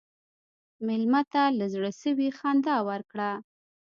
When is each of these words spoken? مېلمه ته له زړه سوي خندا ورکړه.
مېلمه 0.85 1.21
ته 1.31 1.43
له 1.57 1.65
زړه 1.73 1.91
سوي 2.01 2.29
خندا 2.37 2.77
ورکړه. 2.89 3.31